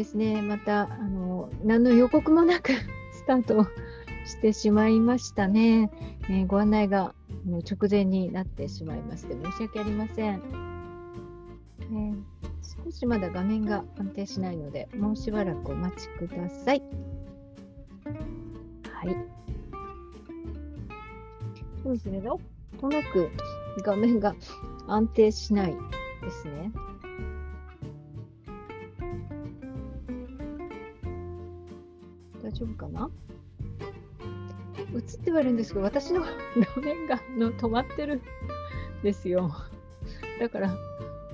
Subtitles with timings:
[0.00, 2.72] ですね、また、あの、何の予告もなく
[3.12, 3.66] スタート
[4.24, 5.90] してしまいましたね。
[6.30, 10.40] えー、ご案内がもう直前になってしまいまして、申し訳ありません。
[11.82, 12.14] えー、
[12.82, 16.82] 少しまだ画面が安定しないので、もうしばらくお待ちください。
[18.90, 19.16] はい。
[21.82, 22.38] そうですね、なん
[22.80, 23.28] となく
[23.84, 24.34] 画面が
[24.86, 25.76] 安定しない
[26.22, 26.72] ですね。
[32.60, 33.10] 丈夫かな？
[34.94, 36.20] 映ってはいるんですけど、私の
[36.76, 38.20] 画面がの止まってるん
[39.02, 39.50] ですよ。
[40.38, 40.68] だから、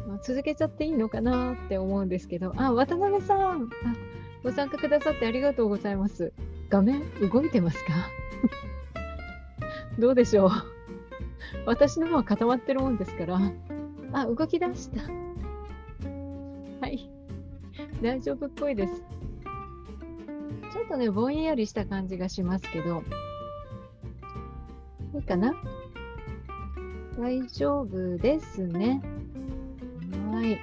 [0.06, 3.68] まあ、続けちゃっていいのかなって思うんですけど、あ、渡辺さんあ、
[4.42, 6.32] ご参加くださってありがとうございます。
[6.68, 7.92] 画面動いてますか？
[9.98, 10.50] どうでしょう？
[11.64, 13.40] 私の方は固まってるもんですから、
[14.12, 15.02] あ、動き出した。
[16.80, 17.08] はい。
[18.02, 19.02] 大丈夫っぽいです。
[20.76, 23.02] ちょっとね、ぼんやりした感じがしますけど、
[25.14, 25.54] いいかな？
[27.18, 29.00] 大丈夫ですね。
[30.30, 30.56] はい。
[30.56, 30.58] あ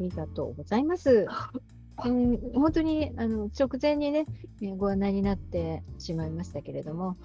[0.00, 1.28] りがとうございます。
[2.04, 4.26] うん、本当にあの直前にね、
[4.76, 7.16] ご案内になってしまいましたけれども、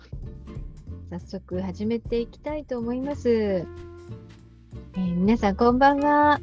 [1.10, 3.30] 早速始めていきたいと思います。
[3.32, 6.40] えー、皆さん、こんばんは、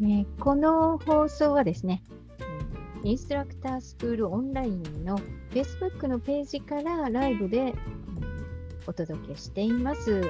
[0.00, 2.02] えー、この放送はですね、
[3.02, 5.18] インストラクタースクールオンラインの
[5.52, 7.74] Facebook のページからライブで
[8.86, 10.20] お届けしています。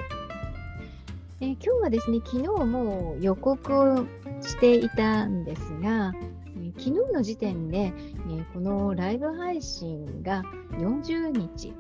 [1.41, 4.07] え、今日はですね、昨日も予告
[4.41, 6.13] していたんですが、
[6.63, 7.93] え、昨日の時点で、
[8.31, 10.45] え、このライブ配信が
[10.79, 11.75] 40日、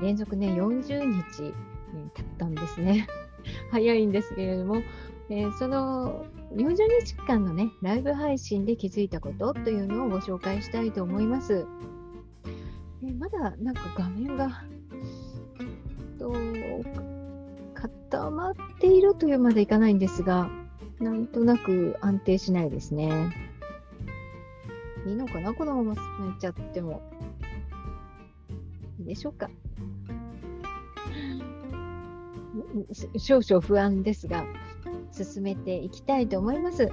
[0.00, 1.52] 連続ね、40日、え
[2.14, 3.06] 経ったんですね。
[3.70, 4.82] 早いんですけれども、
[5.28, 11.66] えその40日間のね、ライブ配信で気づいたことというのをご紹介したいと思います。
[13.02, 14.62] えまだなんか画面が、
[16.18, 16.34] と
[17.74, 20.50] 固まっているというまでいかないんですが、
[21.00, 23.34] なんとなく安定しないですね。
[25.06, 25.54] いいのかな？
[25.54, 26.02] このまま進
[26.34, 27.02] めちゃっても。
[29.00, 29.48] いいでしょうか？
[33.16, 34.44] 少々不安ですが、
[35.12, 36.88] 進めていきたいと思います。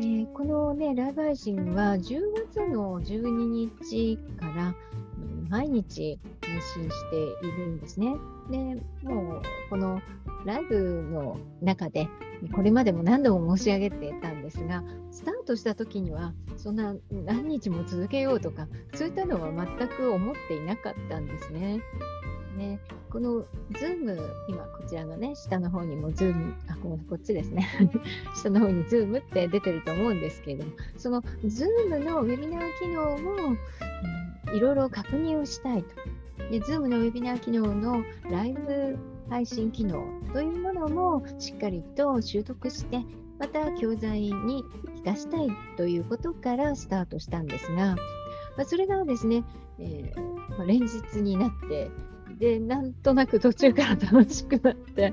[0.00, 4.74] ー、このね、ライブ配信は10月の12日から
[5.48, 8.16] 毎日配信しているんですね。
[8.50, 8.58] で、
[9.04, 10.00] もうこの
[10.44, 12.08] ライブの中で、
[12.54, 21.80] これまでも何度も申し上げてたんですが、スタートした時には、そんな何日も続けようとか、そういったのは全く思っていなかったんですね。
[22.54, 22.80] ね。
[23.10, 27.68] このズーム、今こちらのね、下の方にもズーム、あ、ここっちですね。
[28.34, 33.56] 下の方にズームって出てると思うんですけれども、そのズームのウェビナー機能も、
[34.48, 35.88] うん、いろいろ確認をしたいと。
[36.50, 38.98] で、ズームのウェビナー機能のライブ
[39.28, 43.00] 配信機能というものもしっかりと習得して、
[43.38, 44.64] また教材に
[44.96, 47.96] 生かしたいということからスタートしたんですが、
[48.56, 49.44] まあ、それがですね、
[49.78, 51.90] えーまあ、連日になって
[52.38, 55.12] で、なんとなく途中から楽しくなって、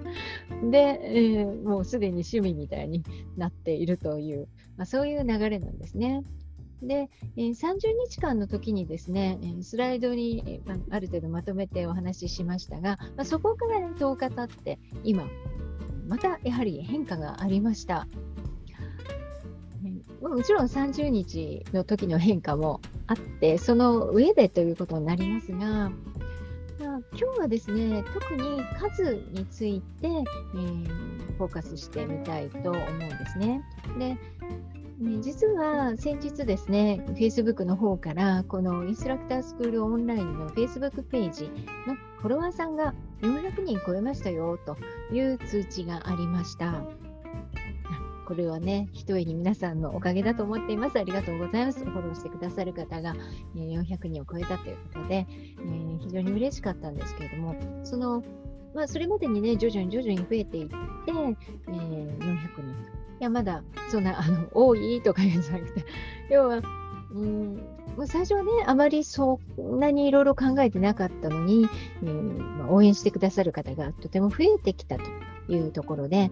[0.70, 3.04] で、えー、もうすでに趣味みたいに
[3.38, 6.24] なっているという、まあ、そういう流れなんですね。
[6.82, 7.78] で、えー、30
[8.10, 15.28] 日間の時にですね、スライドにある程度まとめてお話ししましたが、まあ、そこから、ね、10日経って、今、
[16.08, 18.08] またやはり変化がありました。
[20.22, 25.92] もちろん30日の時の変化もあって、その上でということになりますが、
[27.14, 30.88] 今日はですね、特に数について、えー、
[31.38, 33.62] フォーカスしてみたいと思うんですね。
[34.00, 34.18] で、
[35.20, 41.52] 実は先日ですね、Facebook の方からこのインストラクタースクールオンラインの Facebook ページ
[41.88, 44.78] のフォロワーさんが400人超えましたよと
[45.12, 46.84] いう通知がありました。
[48.32, 50.98] これはね、ひとえに皆さんのおかげだと思っています。
[50.98, 51.84] ありがとうございます。
[51.84, 53.14] フォローしてくださる方が、
[53.56, 58.24] 400人を超えたということで、えー、非常に嬉しかったんですけれども、その、
[58.74, 61.36] まあ、それまでにね、徐々に徐々に増えていって、えー、
[61.68, 62.30] 400人。
[62.30, 62.36] い
[63.20, 65.84] や、まだ、そんな、あの、多いとか言うんじゃなくて、
[66.32, 66.62] 要は、
[67.14, 67.56] うん、
[67.98, 71.68] もう最初はね、あまりそんなにいろいろ考えてなかったのに、
[72.02, 75.04] うんまあ、応援してくださる方がとても増えてきたと
[75.54, 76.32] いうところで、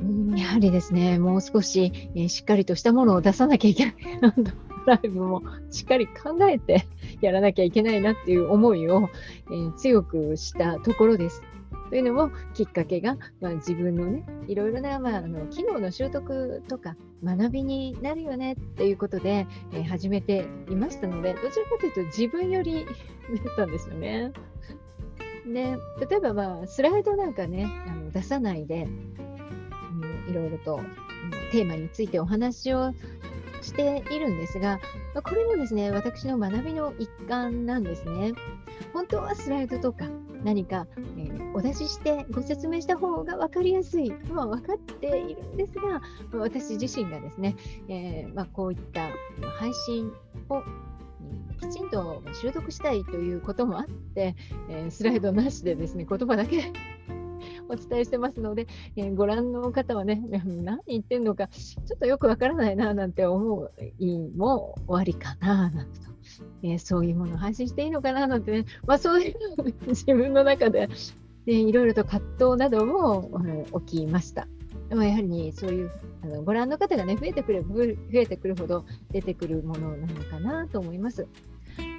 [0.00, 4.42] うん、やはりですね、もう少し、えー、しっかりとしたものを出さなきゃいけないなと、
[4.86, 6.86] ライブもしっかり考えて
[7.20, 9.08] やらなきゃいけないなっていう思いを、
[9.50, 11.42] えー、強くしたところです。
[11.90, 22.90] というのもきっかけが、まあ、自分のねいろいろな、まあ、あの機能の習得とか学びになるよねっていうことで、えー、始めていましたのでどちらかというと自分よりだ
[23.52, 24.32] ったんですよね。
[25.46, 25.76] で
[26.08, 30.80] 例えば、まあ、スライドなんかねあの出さないで、うん、いろいろと
[31.50, 32.92] テーマについてお話を
[33.62, 34.80] しているんですが、
[35.22, 38.32] これもですね、私の学びの一環なんですね。
[38.92, 40.06] 本当はスライドとか
[40.42, 40.86] 何か、
[41.16, 46.02] えー、お出ししてご説明した方が分かりやすいのは分かっているんですが、
[46.32, 47.54] 私自身がですね、
[47.88, 49.08] えー、まあ、こういった
[49.58, 50.10] 配信
[50.48, 50.62] を
[51.62, 54.34] きちんと習得したいということもあって、
[54.68, 56.72] えー、スライドなしでですね、言葉だけ
[57.70, 58.66] お伝えしてますので、
[58.96, 63.70] えー、ご覧の方はね、 何言ってんのか、ちょっとよくわからないななんて思う
[64.36, 66.10] も終わりかななんてと、
[66.64, 69.34] えー、そういうものを配信していいのかななんてね、まあ、そういう
[69.86, 70.88] 自分の中で、
[71.46, 73.30] でいろいろと葛藤なども、
[73.86, 74.48] 起きました。
[74.88, 75.90] でもやはり、そういう
[76.22, 81.26] あのご覧の方がね増えてくる増えてくるほど出てくるものなのかなと思います。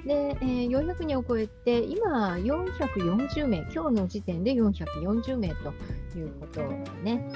[0.06, 6.68] で、えー、400人を超えて、今440名、今日の時点で440名ということで
[7.02, 7.32] ね、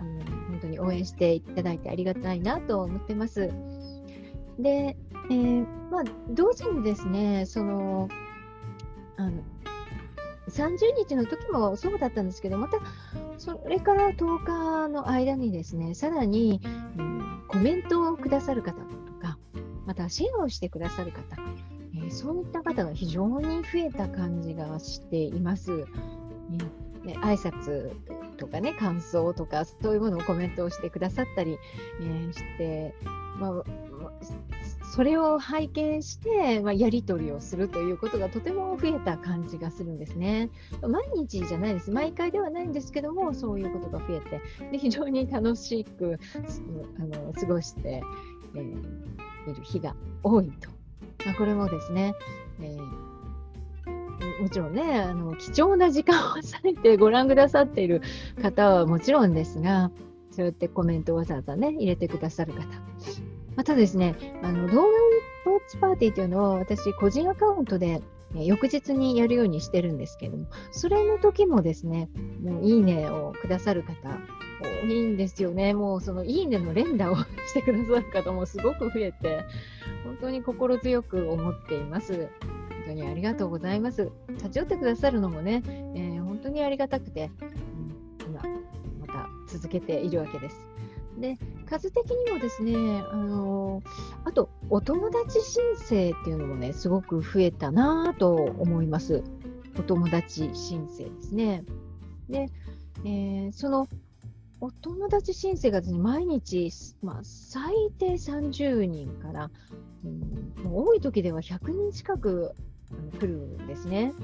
[0.00, 3.50] あの本当に応援していただいてありがたいなと思ってます。
[4.58, 4.96] で、
[5.30, 8.08] えー、まあ、同時にですね、その、
[9.16, 9.42] あの
[10.48, 10.76] 30
[11.08, 12.78] 日の時もそうだったんですけど、また
[13.38, 16.60] それから10日の間にですね、さらに、
[16.96, 18.76] うん、コメントをくださる方、
[19.96, 21.22] またシェアをしてくださる方、
[21.94, 25.86] えー、そういった方が非常に増えた感じがしています。
[26.52, 27.92] えね、挨拶
[28.36, 31.56] とかね、感想とか、そういうものをコメントをしてくださったり、
[32.00, 32.94] えー、して、
[33.38, 33.64] まあ、
[34.92, 40.50] それを拝見して、まあ、やり取りをするということがとても増えた感じがするんですね。
[40.82, 41.90] 毎日じゃないです。
[41.90, 44.40] 毎回ではないんですけども、そういうことが増えて、
[44.72, 46.18] で非常に楽しく
[46.98, 48.02] あの過ごして、
[48.54, 50.70] えー、いる日が多いと。
[51.24, 52.14] まあ、これもですね、
[52.60, 58.02] えー、もちろんねあの、貴重な時間を割いてご覧くださっている
[58.42, 59.90] 方はもちろんですが、
[60.30, 62.62] そうやってコメントをわざわざね、入れてくださる方。
[63.56, 68.02] またですね、あの動画ウォッチパーティーというのは私、個人アカウントで
[68.34, 72.08] 翌日にやるようにしてるんですけども、それの時もですね、
[72.42, 73.94] もういいねをくださる方、
[74.62, 75.74] 多いんですよね。
[75.74, 79.44] もうそのいいねの連打をしてくださる方もすごく増えて、
[80.04, 82.14] 本当に心強く思っています。
[82.14, 82.28] 本
[82.86, 84.10] 当にありがとうございます。
[84.28, 85.62] 立ち寄ってくださるのもね、
[85.94, 88.42] えー、本当にありがたくて、うん、今、
[89.00, 90.56] また続けているわけです。
[91.18, 93.82] で、数的にもですね、あの、
[94.24, 99.22] あと、お友達申請っていうのもね、すごく増えたなと思います。
[99.78, 101.64] お友達申請ですね。
[102.28, 102.48] で、
[103.04, 103.88] えー、その
[104.60, 106.70] お友達申請がですね、毎日、
[107.02, 109.50] まあ、最低30人から、
[110.04, 112.54] うん、多い時では100人近く
[113.18, 114.14] 来るんですね。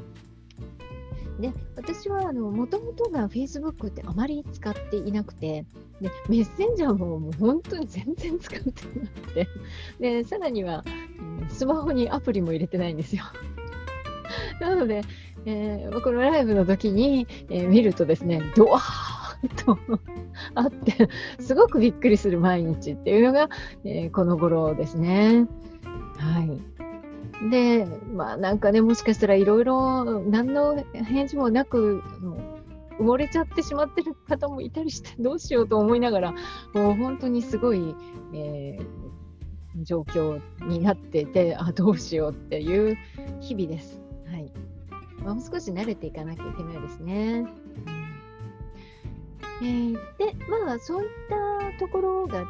[1.40, 5.64] で私はもともとが Facebook ってあまり使っていなくて
[6.00, 9.48] でメッセンジャーももう本当に全然使ってなくて
[9.98, 10.84] でさらには、
[11.40, 13.24] うん、スマホにアプリも入れてないんですよ。
[14.60, 15.02] なので、
[15.46, 19.78] えー、このライブの時に、えー、見るとですねドワーッと
[20.54, 21.08] あって、
[21.40, 23.48] すごくびっくりする毎日っていうのが、
[23.84, 25.46] えー、この頃ですね。
[26.18, 26.71] はい。
[27.50, 32.02] で、まあなんかね、もしかしたらいろいろ何の返事もなく、
[32.98, 36.34] 埋もれちゃってしまってる方もいたりして、どうしようと思いながら、
[36.74, 37.94] もう本当にすごい、
[38.34, 42.96] えー、状況になってて、あ、どうしようっていう
[43.40, 44.00] 日々です。
[44.30, 44.52] はい
[45.24, 45.34] まあ。
[45.34, 47.46] もう少し慣れていかなきゃいけないですね。
[49.62, 50.34] えー、で、
[50.66, 52.46] まあ、そういったところがね、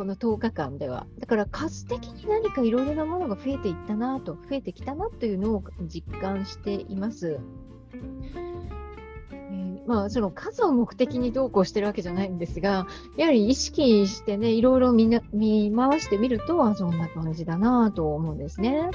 [0.00, 7.38] この10日間では、だから数的に何かいろいろなものが増えていったなと、増えてきたなというのを実感しています。
[9.86, 12.86] まあ、その数を目的にどうこうしてるわけじゃないんですが、
[13.18, 18.88] やはり意識してね、いろいろ見見回してみると、あ、そんな感じだなと思うんですね。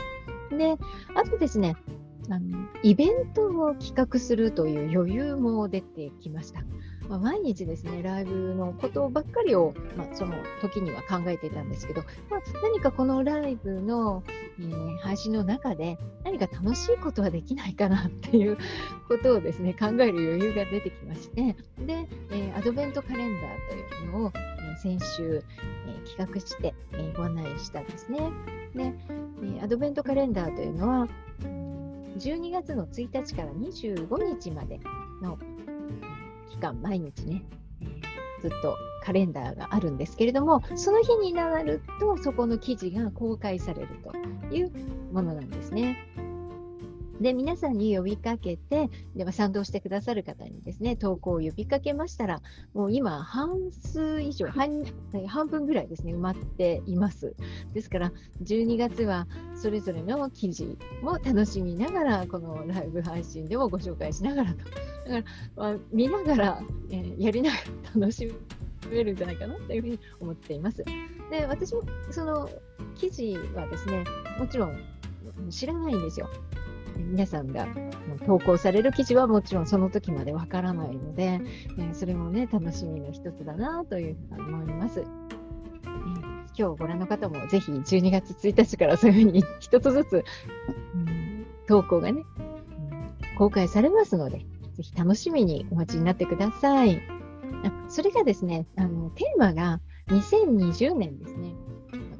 [0.49, 0.75] で、
[1.13, 1.75] あとですね、
[2.31, 6.61] あのイベントを企画するという余裕も出てきました。
[7.09, 14.23] まあ、毎日ですね、ライブのことばっかりを、まあ、その時には考えていたんですけど、まあ、何かこのライブの、
[14.59, 18.57] えー、配信の中で何か楽しいことはできないかなっていう
[19.07, 24.31] ことをですね、考える余裕が出てきまして、で、えー、アドベントカレンダーというのを、
[24.77, 25.43] 先週、
[25.87, 28.19] え企画して、えご案内したんですね。
[28.75, 28.93] で、
[29.57, 31.07] えアドベントカレンダーというのは、
[32.17, 34.79] 12月の1日から25日まで
[35.21, 35.37] の
[36.49, 37.43] 期間、毎日ね、
[38.41, 44.71] ずっとカレンダーがあるんですけれども、その日になると、そこの記事が公開されるという
[45.11, 45.97] ものなんですね。
[47.21, 52.41] で、皆さんに呼びかけて、では賛同してくださる方にですね、投稿を呼びかけましたら、
[52.73, 54.83] もう今、半数以上、半
[55.27, 57.35] 半分ぐらいですね、埋まっています。
[57.73, 58.11] ですから、
[58.43, 64.57] 12月はそれぞれの記事も楽しみながら、このライブ配信でもご紹介しながらと。
[64.57, 64.71] だか
[65.07, 65.23] ら、
[65.55, 67.57] まあ、見ながら、えー、やりなが
[67.95, 68.33] ら楽し
[68.89, 70.83] めるんじゃないかなというふうに思っています。
[71.31, 71.81] で、私も
[72.11, 72.49] その
[72.95, 74.03] 記事はですね、
[74.37, 74.77] もちろん
[75.49, 76.29] 知らないんですよ。
[76.97, 77.67] 皆さんが
[78.25, 81.41] 投稿される記事はもちろんその時までわからないので、
[81.79, 85.01] えそれもね、楽しみの一つだなというふうに思います。
[85.01, 85.03] え
[86.57, 90.23] 今日ご覧の方もぜひ12月1日からそういうふうに一つずつ、
[90.95, 92.23] うん、投稿がね、
[93.37, 97.01] 公開されますので、ぜひ楽しみにお待ちになってください。
[97.65, 101.53] あそれがですね、あのテーマが2020年ですね。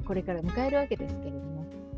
[0.06, 1.35] これから迎えるわけですけれど、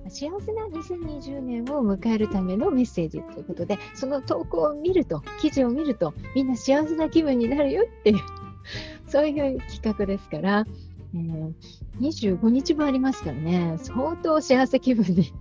[0.08, 8.18] 幸せな2020年を迎えるためのメッセージということで、その投稿を見ると、記事を見ると、みんな幸せな気分になるよっていう、
[9.06, 10.66] そういう企画ですから、
[11.14, 11.52] えー、
[11.98, 15.32] 25日もありますからね、相当幸せ気分に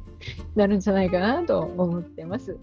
[0.56, 2.58] なるんじゃないかなと思ってます。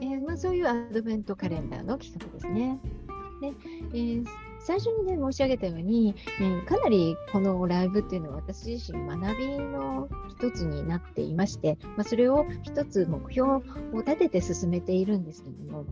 [0.00, 2.78] えー、まあ、そういうアドベントカレンダーの企画ですね。
[3.40, 3.52] で
[3.92, 13.62] えー最初にね、申し上げたように、ね、かなりこのライブっていうのは私自身学びの一つになっていまして、まあ、それを一つ目標を
[13.94, 15.86] 立てて進めているんですけども、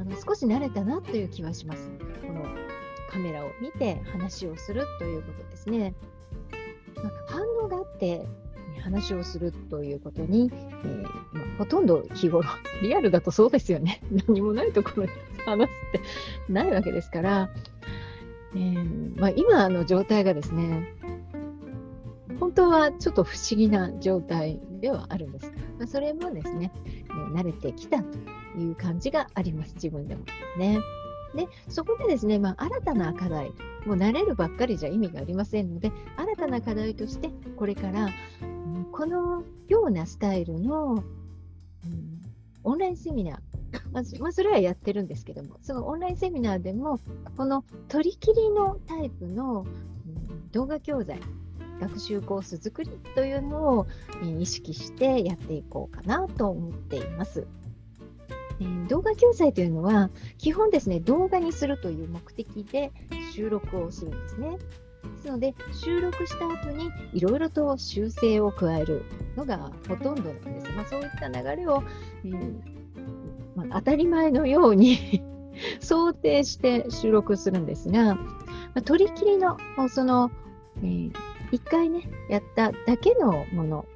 [0.00, 1.88] あの少し慣れたなという気はします。
[2.26, 2.42] この
[3.08, 5.94] カメラを見て話をするということですね。
[6.96, 8.26] まあ、反応があって
[8.82, 11.08] 話をするということに、えー、ま
[11.54, 12.48] あ、ほとんど日頃、
[12.82, 14.00] リアルだとそうですよね。
[14.28, 15.12] 何もないところで
[15.44, 16.00] 話すっ
[16.48, 17.50] てないわけですから、
[18.54, 20.94] えー、まあ、今の状態がですね、
[22.38, 25.52] 本当はちょっと不思議な状態ではあるんです。
[25.78, 28.18] まあ、それもですね、えー、慣れてきたと
[28.58, 30.24] いう感じがあります、自分でも
[30.58, 30.78] ね。
[31.34, 33.52] で、そこでですね、まあ、新たな課題、
[33.86, 38.08] もう慣れるばっかりじゃ意味がありませんので、新たな課題として、これから、
[38.92, 41.04] このようなスタイルの、うん、
[42.62, 43.38] オンラインセミナー、
[43.90, 47.00] まず、まあ、それはやってるんですけども、そのオンラインセミナーでも、
[47.36, 51.20] この取り切りのタイプの、うん、動画教材、
[51.80, 53.86] 学習コース作りというのを、
[54.22, 57.46] え、意識してやっていこうかなと思っています。
[58.60, 62.92] え、動画教材というのは、基本ですね、動画にするという目的で
[63.32, 64.58] 収録をするんですね。
[65.02, 69.04] ですので、収録した後にいろいろと修正を加える
[69.36, 70.70] のがほとんどなんです。
[70.76, 71.82] まあ、そういった流れを、
[72.24, 72.54] えー、
[73.56, 75.22] まあ、当たり前のように
[75.80, 78.22] 想定して収録するんですが、ま
[78.76, 79.56] あ、取り切りの
[79.88, 80.30] その、
[80.78, 81.12] えー、
[81.52, 83.86] 1回ね、やっただけのもの、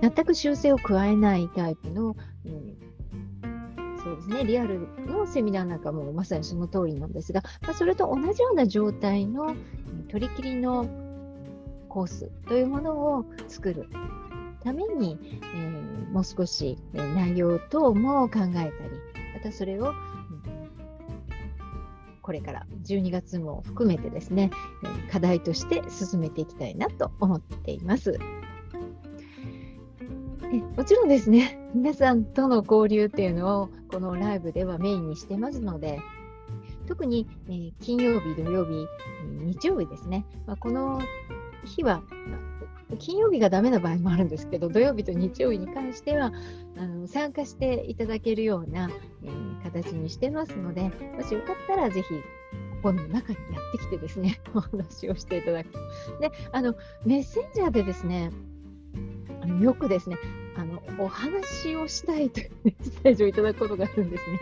[0.00, 9.54] 全く修正を加えないタイプの、えー、そうですね、リアルのセミナーなんかもまさにその通りなんですが、まあ、それと同じような状態の
[10.12, 10.86] 取り切りの
[11.88, 13.88] コースというものを作る
[14.62, 18.72] ために、えー、もう少し、え、内容等も考えたり、
[19.34, 19.94] またそれを、うん、
[22.20, 24.50] これから12月も含めてですね、
[24.84, 28.18] え課題として進めていきたいなと思っています。
[30.52, 36.00] えもちろんですね、皆さんとの交流っていうのをこのライブではメインにしてますので、
[36.86, 38.86] 特に、えー、金曜日、土曜日、
[39.40, 41.00] 日曜日ですね、まあ、この
[41.64, 42.02] 日は、
[42.98, 46.32] 金曜日がダメな場合もあるんですけど、土曜日と日曜日に関しては
[46.76, 48.90] あの参加していただけるような、
[49.24, 50.82] えー、形にしてますので、
[51.16, 52.08] もしよかったらぜひ
[52.82, 55.78] この中にやってきてですね、 お話をしていただくと。
[56.20, 56.74] で、あの、
[57.06, 58.30] メッセンジャーでですね、
[59.40, 60.16] あのよくですね、
[60.56, 64.38] あの、お話をしたいというメッセージをいただくことがあるんですね。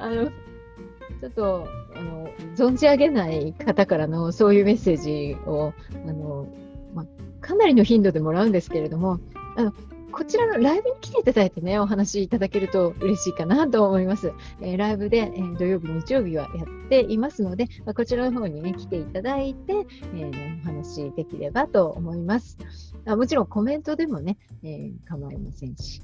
[0.00, 5.72] あの、ちょっと、あの、存じ上げない方からのそういうメッセージを、
[6.06, 6.48] あの、
[6.94, 7.06] ま
[7.40, 9.20] かなりの頻度でもらうんですけれども、
[9.56, 9.74] あの、
[10.10, 14.32] こちらのライブに来ていただいてね、お話いただけると嬉しいかなと思います。
[14.60, 22.58] えー、ライブで、えー、土曜日、日曜日はやっていますので、まあ、こちらの方にね、来ていただいて、えー、お話できればと思います。
[23.06, 26.02] あもちろんコメントでもね、え構いませんし、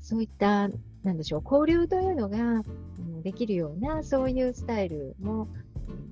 [0.00, 0.68] そういった
[1.04, 2.62] なんでしょう、交流というのが
[3.22, 5.48] できるような、そういうスタイルも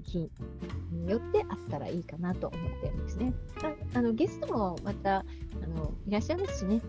[0.02, 0.30] 日
[0.92, 3.32] によってあったらいいかなと思ってるんですね。
[3.94, 5.25] あのゲストもまた
[5.62, 6.80] あのいらっしゃいますしね。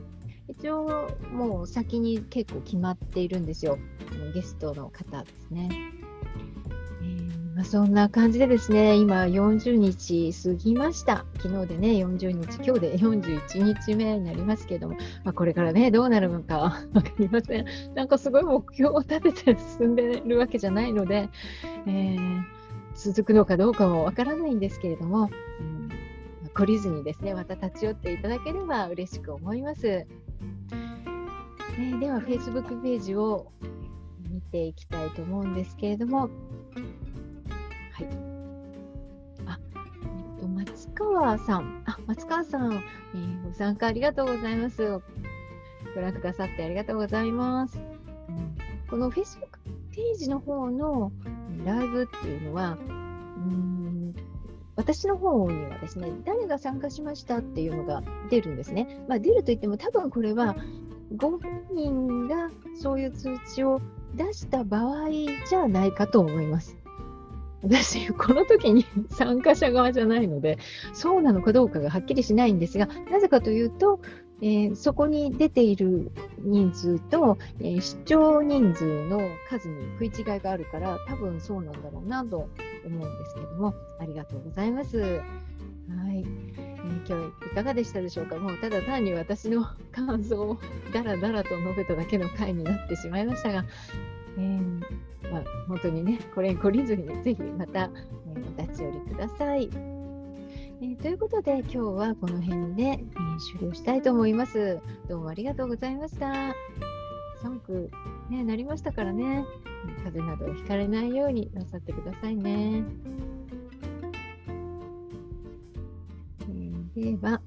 [0.50, 3.78] 一応、もう先に結構決まっているんですよ。
[4.34, 5.70] ゲストの方ですね。
[7.56, 11.26] まあ、そんな感じでですね、今40日過ぎました。
[11.38, 16.56] 昨日でね、40日、今日で41日目になりますけれども、まあ、これからね、どうなるのか
[16.94, 17.66] わかりません。
[17.94, 21.30] なんかすごい目標を立てて進んでるわけじゃないので、
[21.86, 22.44] えー、
[22.96, 25.30] 続くのかどうかもわからないんですけれども、
[25.60, 25.90] うん
[26.56, 29.88] 懲りずにですね、また立ち寄っていただければ嬉しく思います。
[29.88, 33.52] えー、では、Facebook ページを
[34.30, 36.30] 見ていきたいと思うんですけれども、
[41.14, 45.00] 川さん、あ、松川さん、えー、ご参加ありがとうございます。
[45.96, 47.80] ご覧くださってありがとうございます。
[48.90, 49.60] この Facebook
[49.92, 51.12] ページの方の
[51.66, 52.78] ライブっていうのは、
[53.38, 54.14] うん
[54.76, 58.02] 私の方にはですね、誰が参加しましたっていうのが
[58.32, 59.04] 出るんですね。
[59.08, 60.56] まあ、出るといっても、多分これは
[61.16, 61.42] ご本
[61.72, 63.82] 人がそういう通知を
[64.16, 65.10] 出した場合
[65.48, 66.76] じゃないかと思います。
[67.64, 70.58] 私、この時に参加者側じゃないので、
[70.94, 74.02] そうなのかどうかがはっきりしないんですが、なぜかというと、
[74.42, 82.50] えー、そこに出ている人数と、えー、視聴人数の数に食い違いがあるから、多分そうなんだろうなと思
[82.86, 85.00] うんですけども、ありがとうございます。
[85.00, 85.16] は
[86.12, 86.26] い。
[87.06, 88.38] 今日いかがでしたでしょうか？
[88.38, 90.58] もうただ単に私の感想を
[90.94, 93.66] だらだらと述べただけの回になってしまいましたが、
[94.38, 94.82] えー、
[95.68, 97.90] 本当にね、これに懲りずに、ぜひまた、え、
[98.58, 99.70] お立ち寄りください。
[100.82, 104.80] えー、ということで、今日はこの辺で、えー、終了したいと思います。
[105.08, 106.54] どうもありがとうございました。
[107.42, 107.90] 寒く、
[108.30, 109.46] ね、なりましたからね、
[110.04, 112.84] 風邪などひかれないようになさってくださいね。
[116.96, 117.42] えでは、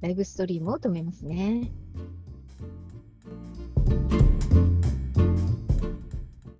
[0.00, 1.70] ライブストリームを止めますね。